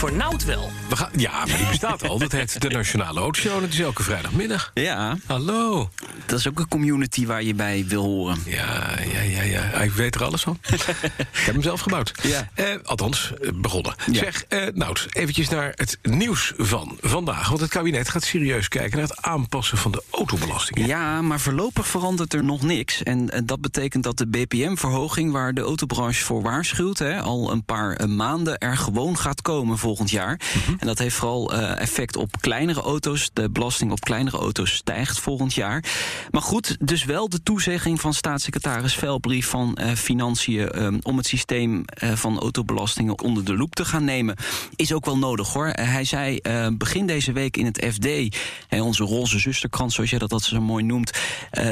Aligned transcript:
Voor 0.00 0.12
Nout 0.12 0.44
wel. 0.44 0.70
We 0.88 0.96
gaan, 0.96 1.10
ja, 1.16 1.30
maar 1.30 1.56
die 1.56 1.66
bestaat 1.66 2.08
al. 2.08 2.18
Dat 2.18 2.32
heet 2.32 2.60
de 2.60 2.68
Nationale 2.78 3.20
Autoshow. 3.20 3.54
en 3.54 3.60
Dat 3.60 3.70
is 3.70 3.78
elke 3.80 4.02
vrijdagmiddag. 4.02 4.70
Ja, 4.74 5.16
Hallo. 5.26 5.90
dat 6.26 6.38
is 6.38 6.48
ook 6.48 6.58
een 6.58 6.68
community 6.68 7.26
waar 7.26 7.42
je 7.42 7.54
bij 7.54 7.84
wil 7.88 8.02
horen. 8.02 8.38
Ja, 8.46 8.88
ja, 9.12 9.20
ja, 9.20 9.42
ja. 9.42 9.62
Ik 9.62 9.92
weet 9.92 10.14
er 10.14 10.24
alles 10.24 10.42
van. 10.42 10.58
ik 10.70 10.84
heb 11.32 11.54
hem 11.54 11.62
zelf 11.62 11.80
gebouwd. 11.80 12.12
Ja. 12.22 12.48
Eh, 12.54 12.66
althans, 12.84 13.32
eh, 13.42 13.50
begonnen. 13.54 13.94
Ja. 14.12 14.18
Zeg, 14.18 14.44
eh 14.48 14.66
Nout, 14.74 15.06
eventjes 15.10 15.48
naar 15.48 15.72
het 15.74 15.98
nieuws 16.02 16.52
van 16.56 16.98
vandaag. 17.00 17.48
Want 17.48 17.60
het 17.60 17.70
kabinet 17.70 18.08
gaat 18.08 18.24
serieus 18.24 18.68
kijken 18.68 18.98
naar 18.98 19.08
het 19.08 19.22
aanpassen 19.22 19.78
van 19.78 19.92
de 19.92 20.02
autobelastingen. 20.10 20.88
Ja, 20.88 21.22
maar 21.22 21.40
voorlopig 21.40 21.86
verandert 21.86 22.34
er 22.34 22.44
nog 22.44 22.62
niks. 22.62 23.02
En 23.02 23.30
eh, 23.30 23.40
dat 23.44 23.60
betekent 23.60 24.04
dat 24.04 24.18
de 24.18 24.26
BPM-verhoging, 24.26 25.32
waar 25.32 25.54
de 25.54 25.60
autobranche 25.60 26.24
voor 26.24 26.42
waarschuwt, 26.42 26.98
hè, 26.98 27.20
al 27.20 27.52
een 27.52 27.64
paar 27.64 28.08
maanden 28.08 28.58
er 28.58 28.76
gewoon 28.76 29.18
gaat 29.18 29.42
komen 29.42 29.78
volgend 29.90 30.10
jaar. 30.10 30.40
En 30.78 30.86
dat 30.86 30.98
heeft 30.98 31.16
vooral 31.16 31.52
eh, 31.52 31.80
effect 31.80 32.16
op 32.16 32.40
kleinere 32.40 32.80
auto's. 32.80 33.30
De 33.32 33.50
belasting 33.50 33.90
op 33.90 34.00
kleinere 34.00 34.36
auto's 34.36 34.74
stijgt 34.74 35.20
volgend 35.20 35.54
jaar. 35.54 35.84
Maar 36.30 36.42
goed, 36.42 36.76
dus 36.80 37.04
wel 37.04 37.28
de 37.28 37.42
toezegging 37.42 38.00
van 38.00 38.14
staatssecretaris 38.14 38.94
Velbrief 38.94 39.46
van 39.46 39.74
eh, 39.74 39.92
Financiën 39.92 40.70
eh, 40.70 40.94
om 41.02 41.16
het 41.16 41.26
systeem 41.26 41.84
eh, 41.84 42.12
van 42.12 42.38
autobelastingen 42.38 43.20
onder 43.20 43.44
de 43.44 43.56
loep 43.56 43.74
te 43.74 43.84
gaan 43.84 44.04
nemen, 44.04 44.36
is 44.76 44.92
ook 44.92 45.04
wel 45.04 45.18
nodig 45.18 45.52
hoor. 45.52 45.66
Hij 45.66 46.04
zei 46.04 46.40
begin 46.72 47.06
deze 47.06 47.32
week 47.32 47.56
in 47.56 47.64
het 47.64 47.86
FD, 47.92 48.36
hè, 48.68 48.82
onze 48.82 49.04
roze 49.04 49.38
zusterkrant, 49.38 49.92
zoals 49.92 50.10
jij 50.10 50.18
dat, 50.18 50.30
dat 50.30 50.42
zo 50.42 50.60
mooi 50.60 50.84
noemt, 50.84 51.18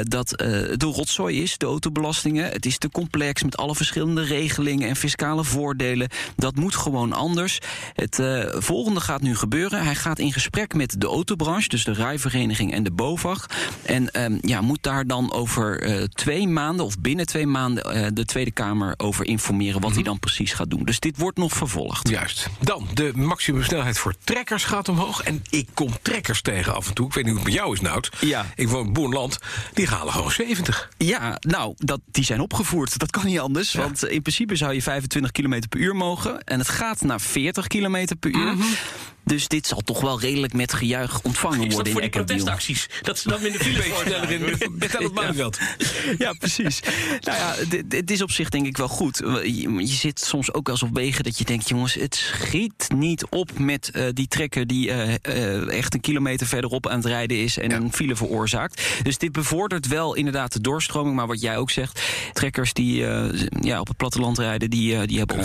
dat 0.03 0.35
eh, 0.35 0.47
de 0.77 0.85
rotzooi 0.85 1.41
is, 1.41 1.57
de 1.57 1.65
autobelastingen. 1.65 2.51
Het 2.51 2.65
is 2.65 2.77
te 2.77 2.89
complex 2.89 3.43
met 3.43 3.57
alle 3.57 3.75
verschillende 3.75 4.21
regelingen 4.21 4.89
en 4.89 4.95
fiscale 4.95 5.43
voordelen. 5.43 6.09
Dat 6.35 6.55
moet 6.55 6.75
gewoon 6.75 7.13
anders. 7.13 7.59
Het 8.09 8.19
eh, 8.19 8.61
volgende 8.61 8.99
gaat 8.99 9.21
nu 9.21 9.35
gebeuren. 9.35 9.83
Hij 9.83 9.95
gaat 9.95 10.19
in 10.19 10.33
gesprek 10.33 10.73
met 10.73 10.95
de 11.01 11.07
autobranche, 11.07 11.69
dus 11.69 11.83
de 11.83 11.91
rijvereniging 11.91 12.73
en 12.73 12.83
de 12.83 12.91
BOVAG. 12.91 13.45
En 13.81 14.11
ehm, 14.11 14.37
ja, 14.41 14.61
moet 14.61 14.83
daar 14.83 15.07
dan 15.07 15.33
over 15.33 15.81
eh, 15.81 16.03
twee 16.03 16.47
maanden 16.47 16.85
of 16.85 16.99
binnen 16.99 17.25
twee 17.25 17.47
maanden 17.47 17.83
eh, 17.83 18.07
de 18.13 18.25
Tweede 18.25 18.51
Kamer 18.51 18.93
over 18.97 19.25
informeren 19.25 19.81
wat 19.81 19.93
hij 19.93 20.03
dan 20.03 20.19
precies 20.19 20.53
gaat 20.53 20.69
doen. 20.69 20.83
Dus 20.83 20.99
dit 20.99 21.17
wordt 21.17 21.37
nog 21.37 21.53
vervolgd. 21.53 22.09
Juist. 22.09 22.49
Dan, 22.59 22.87
de 22.93 23.11
maximumsnelheid 23.15 23.97
voor 23.97 24.15
trekkers 24.23 24.63
gaat 24.63 24.89
omhoog. 24.89 25.23
En 25.23 25.43
ik 25.49 25.67
kom 25.73 25.89
trekkers 26.01 26.41
tegen 26.41 26.75
af 26.75 26.87
en 26.87 26.93
toe. 26.93 27.07
Ik 27.07 27.13
weet 27.13 27.23
niet 27.23 27.33
hoe 27.33 27.43
het 27.43 27.51
met 27.51 27.61
jou 27.61 27.73
is, 27.73 27.81
Nout. 27.81 28.09
Ja. 28.19 28.45
Ik 28.55 28.69
woon 28.69 28.85
in 28.85 28.93
Boerland. 28.93 29.39
Die 29.73 29.87
halen 29.87 30.13
gewoon 30.13 30.31
70. 30.31 30.89
Ja, 30.97 31.37
nou, 31.39 31.73
dat, 31.77 31.99
die 32.11 32.23
zijn 32.23 32.39
opgevoerd. 32.39 32.99
Dat 32.99 33.11
kan 33.11 33.25
niet 33.25 33.39
anders. 33.39 33.71
Ja. 33.71 33.81
Want 33.81 34.05
in 34.05 34.21
principe 34.21 34.55
zou 34.55 34.73
je 34.73 34.81
25 34.81 35.31
km 35.31 35.61
per 35.69 35.79
uur 35.79 35.95
mogen. 35.95 36.43
En 36.43 36.59
het 36.59 36.69
gaat 36.69 37.01
naar 37.01 37.21
40 37.21 37.67
km 37.67 37.98
per 38.19 38.31
uur. 38.35 38.55
Dus 39.23 39.47
dit 39.47 39.67
zal 39.67 39.81
toch 39.81 40.01
wel 40.01 40.19
redelijk 40.19 40.53
met 40.53 40.73
gejuich 40.73 41.21
ontvangen 41.21 41.57
Is 41.59 41.65
dat 41.65 41.73
worden 41.73 41.91
voor 41.93 42.01
in 42.01 42.09
die 42.11 42.19
Ekkerwiel. 42.21 42.45
protestacties? 42.45 42.89
Dat 43.01 43.19
ze 43.19 43.29
dan 43.29 43.45
in 43.45 43.51
de 43.51 43.59
file 43.59 43.83
voor 43.83 44.03
Sneller 44.05 44.31
in 44.31 44.77
Betel 44.77 45.01
het 45.03 45.13
Manneveld. 45.13 45.57
Ja, 46.17 46.33
precies. 46.33 46.79
nou 47.19 47.37
ja, 47.37 47.55
dit- 47.69 47.89
dit 47.91 48.11
is 48.11 48.21
op 48.21 48.31
zich 48.31 48.49
denk 48.49 48.65
ik 48.65 48.77
wel 48.77 48.87
goed. 48.87 49.17
Je, 49.43 49.73
je 49.77 49.85
zit 49.87 50.19
soms 50.19 50.53
ook 50.53 50.65
wel 50.67 50.75
eens 50.75 50.83
op 50.89 50.95
wegen 50.95 51.23
dat 51.23 51.37
je 51.37 51.43
denkt... 51.45 51.69
jongens, 51.69 51.93
het 51.93 52.15
schiet 52.15 52.87
niet 52.95 53.25
op 53.29 53.59
met 53.59 53.89
eh, 53.91 54.03
die 54.13 54.27
trekker... 54.27 54.67
die 54.67 54.91
eh, 54.91 55.13
eh, 55.21 55.67
echt 55.77 55.93
een 55.93 56.01
kilometer 56.01 56.47
verderop 56.47 56.87
aan 56.87 56.97
het 56.97 57.05
rijden 57.05 57.37
is... 57.37 57.57
en 57.57 57.71
een 57.71 57.93
file 57.93 58.15
veroorzaakt. 58.15 58.81
Dus 59.03 59.17
dit 59.17 59.31
bevordert 59.31 59.87
wel 59.87 60.15
inderdaad 60.15 60.53
de 60.53 60.61
doorstroming. 60.61 61.15
Maar 61.15 61.27
wat 61.27 61.41
jij 61.41 61.57
ook 61.57 61.71
zegt, 61.71 62.01
trekkers 62.33 62.73
die 62.73 63.05
eh, 63.05 63.41
ja, 63.61 63.79
op 63.79 63.87
het 63.87 63.97
platteland 63.97 64.37
rijden... 64.37 64.69
die, 64.69 64.95
eh, 64.95 65.07
die 65.07 65.17
hebben. 65.17 65.37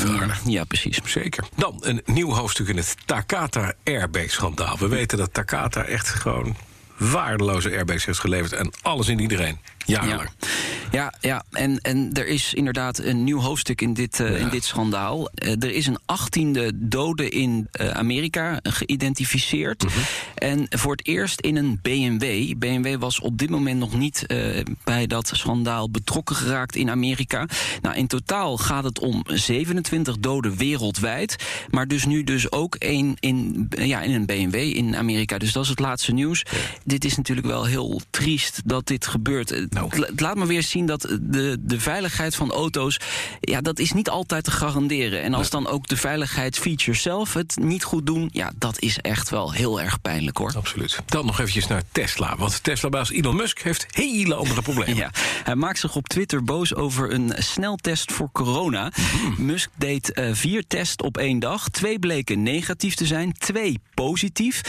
Ja, 0.46 0.64
precies. 0.64 0.98
Zeker. 1.04 1.44
Dan 1.56 1.76
een 1.80 2.02
nieuw 2.04 2.30
hoofdstuk 2.32 2.68
in 2.68 2.76
het 2.76 2.94
Takata 3.04 3.72
airbag-schandaal. 3.84 4.78
We 4.78 4.88
weten 4.88 5.18
dat 5.18 5.34
Takata 5.34 5.84
echt 5.84 6.08
gewoon 6.08 6.56
waardeloze 6.96 7.70
airbags 7.70 8.04
heeft 8.04 8.18
geleverd... 8.18 8.52
en 8.52 8.72
alles 8.82 9.08
in 9.08 9.18
iedereen. 9.18 9.58
Jarenlang. 9.84 10.30
Ja, 10.38 10.46
ja, 10.94 11.12
ja. 11.20 11.44
En, 11.50 11.78
en 11.78 12.12
er 12.12 12.26
is 12.26 12.54
inderdaad 12.54 12.98
een 12.98 13.24
nieuw 13.24 13.40
hoofdstuk 13.40 13.80
in 13.80 13.94
dit, 13.94 14.20
eh, 14.20 14.40
in 14.40 14.48
dit 14.48 14.64
schandaal. 14.64 15.28
Eh, 15.28 15.50
er 15.50 15.70
is 15.70 15.86
een 15.86 15.98
achttiende 16.06 16.72
dode 16.74 17.28
in 17.28 17.68
eh, 17.70 17.88
Amerika 17.88 18.60
geïdentificeerd. 18.62 19.84
Mhm. 19.84 19.98
En 20.34 20.66
voor 20.70 20.92
het 20.92 21.06
eerst 21.06 21.40
in 21.40 21.56
een 21.56 21.78
BMW. 21.82 22.54
BMW 22.56 23.00
was 23.00 23.20
op 23.20 23.38
dit 23.38 23.50
moment 23.50 23.78
nog 23.78 23.94
niet 23.98 24.26
bij 24.84 25.06
dat 25.06 25.30
schandaal 25.34 25.90
betrokken 25.90 26.36
geraakt 26.36 26.76
in 26.76 26.90
Amerika. 26.90 27.46
Nou, 27.82 27.96
in 27.96 28.06
totaal 28.06 28.56
gaat 28.56 28.84
het 28.84 28.98
om 28.98 29.22
27 29.26 30.18
doden 30.18 30.56
wereldwijd. 30.56 31.36
Maar 31.70 31.88
dus 31.88 32.04
nu 32.06 32.24
dus 32.24 32.52
ook 32.52 32.74
één 32.74 33.14
in, 33.20 33.66
ja, 33.78 34.00
in 34.02 34.14
een 34.14 34.26
BMW 34.26 34.54
in 34.54 34.96
Amerika. 34.96 35.38
Dus 35.38 35.52
dat 35.52 35.62
is 35.62 35.68
het 35.68 35.78
laatste 35.78 36.12
nieuws. 36.12 36.42
Dit 36.84 37.04
is 37.04 37.16
natuurlijk 37.16 37.46
wel 37.46 37.64
heel 37.64 38.00
triest 38.10 38.62
dat 38.64 38.86
dit 38.86 39.06
gebeurt. 39.06 39.66
Nou. 39.70 39.88
Het 40.06 40.20
laat 40.20 40.36
me 40.36 40.46
weer 40.46 40.62
zien 40.62 40.83
dat 40.86 41.00
de, 41.20 41.56
de 41.60 41.80
veiligheid 41.80 42.34
van 42.34 42.50
auto's... 42.50 43.00
ja, 43.40 43.60
dat 43.60 43.78
is 43.78 43.92
niet 43.92 44.10
altijd 44.10 44.44
te 44.44 44.50
garanderen. 44.50 45.22
En 45.22 45.34
als 45.34 45.50
dan 45.50 45.66
ook 45.66 45.88
de 45.88 45.96
veiligheidsfeatures 45.96 47.02
zelf 47.02 47.34
het 47.34 47.56
niet 47.60 47.84
goed 47.84 48.06
doen... 48.06 48.28
ja, 48.32 48.52
dat 48.58 48.80
is 48.80 48.98
echt 48.98 49.30
wel 49.30 49.52
heel 49.52 49.80
erg 49.80 50.00
pijnlijk, 50.00 50.36
hoor. 50.36 50.52
Absoluut. 50.56 50.98
Dan 51.06 51.26
nog 51.26 51.38
eventjes 51.38 51.66
naar 51.66 51.82
Tesla. 51.92 52.36
Want 52.36 52.62
Tesla-baas 52.62 53.10
Elon 53.10 53.36
Musk 53.36 53.58
heeft 53.58 53.86
hele 53.90 54.34
andere 54.34 54.62
problemen. 54.62 54.92
Ja, 55.04 55.10
hij 55.44 55.54
maakt 55.54 55.78
zich 55.78 55.96
op 55.96 56.08
Twitter 56.08 56.44
boos 56.44 56.74
over 56.74 57.12
een 57.12 57.32
sneltest 57.38 58.12
voor 58.12 58.28
corona. 58.32 58.92
Musk 59.36 59.70
deed 59.76 60.12
eh, 60.12 60.28
vier 60.32 60.66
tests 60.66 61.02
op 61.02 61.16
één 61.16 61.38
dag. 61.38 61.68
Twee 61.68 61.98
bleken 61.98 62.42
negatief 62.42 62.94
te 62.94 63.06
zijn, 63.06 63.32
twee 63.32 63.80
positief. 63.94 64.60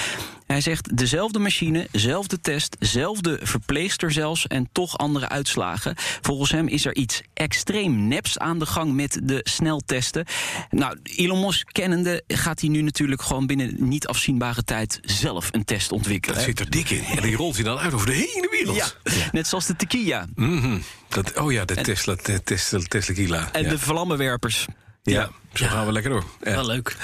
Hij 0.45 0.61
zegt 0.61 0.97
dezelfde 0.97 1.39
machine, 1.39 1.87
zelfde 1.91 2.41
test, 2.41 2.75
zelfde 2.79 3.39
verpleegster 3.43 4.11
zelfs... 4.11 4.47
en 4.47 4.69
toch 4.71 4.97
andere 4.97 5.29
uitslagen. 5.29 5.95
Volgens 6.21 6.51
hem 6.51 6.67
is 6.67 6.85
er 6.85 6.95
iets 6.95 7.21
extreem 7.33 8.07
neps 8.07 8.37
aan 8.37 8.59
de 8.59 8.65
gang 8.65 8.93
met 8.93 9.19
de 9.23 9.39
sneltesten. 9.43 10.25
Nou, 10.69 10.97
Elon 11.03 11.45
Musk 11.45 11.69
kennende 11.71 12.23
gaat 12.27 12.59
hij 12.59 12.69
nu 12.69 12.81
natuurlijk 12.81 13.21
gewoon 13.21 13.45
binnen 13.45 13.75
niet 13.77 14.07
afzienbare 14.07 14.63
tijd... 14.63 14.99
zelf 15.01 15.49
een 15.51 15.65
test 15.65 15.91
ontwikkelen. 15.91 16.35
Dat 16.35 16.45
zit 16.45 16.59
er 16.59 16.69
dik 16.69 16.89
in. 16.89 17.03
En 17.03 17.21
die 17.21 17.35
rolt 17.35 17.55
hij 17.55 17.63
dan 17.63 17.77
uit 17.77 17.93
over 17.93 18.07
de 18.07 18.13
hele 18.13 18.47
wereld. 18.51 18.75
Ja, 18.75 18.87
net 19.31 19.47
zoals 19.47 19.65
de 19.65 19.75
tequila 19.75 20.25
Mhm. 20.35 20.77
Dat, 21.07 21.39
oh 21.39 21.51
ja, 21.51 21.65
de 21.65 21.75
Tesla, 21.75 22.15
de 22.23 22.43
Tesla, 22.43 22.79
Tesla 22.87 23.49
en 23.51 23.63
ja. 23.63 23.69
de 23.69 23.79
vlammenwerpers. 23.79 24.65
Ja, 25.13 25.29
zo 25.53 25.65
gaan 25.65 25.85
we 25.85 25.91
lekker 25.91 26.11
door. 26.11 26.23
Ja. 26.43 26.51
Wel 26.51 26.65
leuk. 26.65 26.95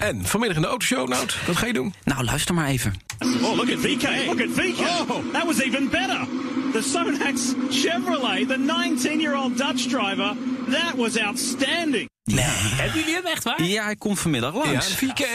En 0.00 0.26
vanmiddag 0.26 0.56
in 0.56 0.62
de 0.62 0.68
autoshow, 0.68 1.08
Nout, 1.08 1.36
wat 1.46 1.56
ga 1.56 1.66
je 1.66 1.72
doen? 1.72 1.94
Nou, 2.04 2.24
luister 2.24 2.54
maar 2.54 2.66
even. 2.68 2.94
Oh, 3.42 3.54
look 3.56 3.70
at 3.70 3.78
VK. 3.78 4.26
Look 4.26 4.40
at 4.40 4.48
VK. 4.54 4.80
Oh, 5.10 5.32
that 5.32 5.44
was 5.44 5.60
even 5.60 5.88
better. 5.90 6.26
The 6.72 6.82
Sonax 6.82 7.40
Chevrolet, 7.70 8.46
the 8.48 8.56
19-year-old 8.58 9.56
Dutch 9.56 9.86
driver, 9.88 10.34
that 10.70 10.94
was 10.96 11.18
outstanding. 11.18 12.08
Hebben 12.34 12.98
jullie 13.00 13.14
hem 13.14 13.26
echt 13.26 13.44
waar? 13.44 13.62
Ja, 13.62 13.84
hij 13.84 13.96
komt 13.96 14.18
vanmiddag 14.20 14.54
Ja, 14.54 14.58
langs. 14.72 14.86
VK. 14.94 15.26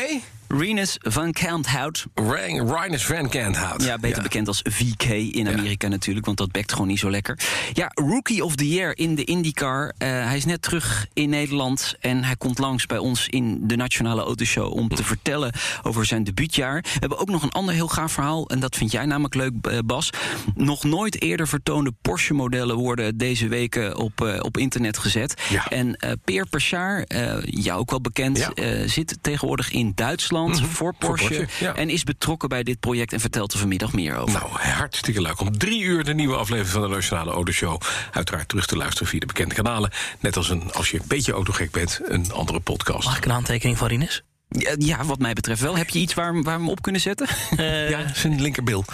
Renus 0.47 0.97
van 0.99 1.31
Kanthout. 1.31 2.05
Rinus 2.13 3.05
Van 3.05 3.29
Kanthout. 3.29 3.83
Ja, 3.83 3.97
beter 3.97 4.23
bekend 4.23 4.47
als 4.47 4.61
VK 4.63 5.03
in 5.33 5.47
Amerika 5.47 5.87
natuurlijk, 5.87 6.25
want 6.25 6.37
dat 6.37 6.51
bekt 6.51 6.71
gewoon 6.71 6.87
niet 6.87 6.99
zo 6.99 7.09
lekker. 7.09 7.39
Ja, 7.73 7.91
Rookie 7.93 8.43
of 8.43 8.55
the 8.55 8.69
Year 8.69 8.97
in 8.97 9.15
de 9.15 9.23
IndyCar. 9.23 9.93
Eh, 9.97 10.09
hij 10.09 10.37
is 10.37 10.45
net 10.45 10.61
terug 10.61 11.07
in 11.13 11.29
Nederland 11.29 11.95
en 11.99 12.23
hij 12.23 12.35
komt 12.35 12.59
langs 12.59 12.85
bij 12.85 12.97
ons 12.97 13.27
in 13.27 13.59
de 13.67 13.75
Nationale 13.75 14.21
Autoshow 14.21 14.73
om 14.73 14.89
te 14.89 15.03
vertellen 15.03 15.53
over 15.83 16.05
zijn 16.05 16.23
debuutjaar. 16.23 16.81
We 16.81 16.89
hebben 16.99 17.17
ook 17.17 17.29
nog 17.29 17.43
een 17.43 17.51
ander 17.51 17.73
heel 17.73 17.87
gaaf 17.87 18.11
verhaal 18.11 18.49
en 18.49 18.59
dat 18.59 18.75
vind 18.75 18.91
jij 18.91 19.05
namelijk 19.05 19.35
leuk, 19.35 19.53
eh, 19.61 19.77
Bas. 19.85 20.09
Nog 20.55 20.83
nooit 20.83 21.21
eerder 21.21 21.47
vertoonde 21.47 21.91
Porsche-modellen 22.01 22.75
worden 22.75 23.17
deze 23.17 23.47
weken 23.47 23.97
op, 23.97 24.21
eh, 24.21 24.39
op 24.39 24.57
internet 24.57 24.97
gezet. 24.97 25.41
Ja. 25.49 25.67
En 25.67 25.97
Peer 26.23 26.47
Perchard, 26.49 27.07
eh 27.07 27.33
jou 27.43 27.79
ook 27.79 27.89
wel 27.89 28.01
bekend, 28.01 28.47
zit 28.85 29.17
tegenwoordig 29.21 29.71
in 29.71 29.91
Duitsland 29.95 30.44
voor 30.53 30.93
Porsche. 30.93 31.27
Porsche, 31.35 31.65
ja. 31.65 31.75
En 31.75 31.89
is 31.89 32.03
betrokken 32.03 32.49
bij 32.49 32.63
dit 32.63 32.79
project 32.79 33.13
en 33.13 33.19
vertelt 33.19 33.53
er 33.53 33.59
vanmiddag 33.59 33.93
meer 33.93 34.15
over. 34.15 34.39
Nou, 34.39 34.49
hartstikke 34.59 35.21
leuk. 35.21 35.39
Om 35.39 35.57
drie 35.57 35.81
uur 35.81 36.03
de 36.03 36.13
nieuwe 36.13 36.35
aflevering 36.35 36.71
van 36.73 36.81
de 36.81 36.87
Nationale 36.87 37.31
Autoshow. 37.31 37.81
Uiteraard 38.11 38.47
terug 38.47 38.65
te 38.65 38.77
luisteren 38.77 39.07
via 39.07 39.19
de 39.19 39.25
bekende 39.25 39.55
kanalen. 39.55 39.91
Net 40.19 40.37
als 40.37 40.49
een, 40.49 40.71
als 40.73 40.91
je 40.91 40.97
een 40.99 41.07
beetje 41.07 41.31
autogek 41.31 41.71
bent, 41.71 41.99
een 42.03 42.31
andere 42.31 42.59
podcast. 42.59 43.05
Mag 43.05 43.17
ik 43.17 43.25
een 43.25 43.31
handtekening 43.31 43.77
van 43.77 43.87
Rinus? 43.87 44.23
Ja, 44.49 44.75
ja, 44.77 45.03
wat 45.05 45.19
mij 45.19 45.33
betreft 45.33 45.61
wel. 45.61 45.77
Heb 45.77 45.89
je 45.89 45.99
iets 45.99 46.13
waar, 46.13 46.33
waar 46.33 46.43
we 46.43 46.49
hem 46.49 46.69
op 46.69 46.81
kunnen 46.81 47.01
zetten? 47.01 47.27
Eh, 47.57 47.89
Ja, 47.89 48.13
zijn 48.13 48.41
linkerbil. 48.41 48.85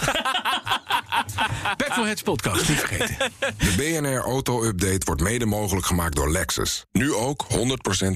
Petrolheads 1.76 2.22
podcast, 2.22 2.68
niet 2.68 2.78
vergeten. 2.78 3.16
De 3.58 3.74
BNR 3.76 4.20
Auto 4.20 4.64
Update 4.64 5.00
wordt 5.04 5.20
mede 5.20 5.46
mogelijk 5.46 5.86
gemaakt 5.86 6.16
door 6.16 6.30
Lexus. 6.30 6.84
Nu 6.92 7.14
ook 7.14 7.46
100% 7.50 7.56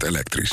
elektrisch. 0.06 0.52